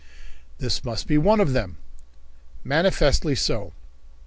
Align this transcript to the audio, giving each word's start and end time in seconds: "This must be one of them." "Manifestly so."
"This 0.57 0.83
must 0.83 1.05
be 1.07 1.19
one 1.19 1.39
of 1.39 1.53
them." 1.53 1.77
"Manifestly 2.63 3.35
so." 3.35 3.71